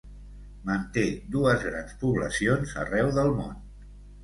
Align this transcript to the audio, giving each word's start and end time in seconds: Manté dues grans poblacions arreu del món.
Manté 0.69 1.03
dues 1.35 1.67
grans 1.67 1.95
poblacions 2.05 2.75
arreu 2.87 3.15
del 3.21 3.33
món. 3.39 3.57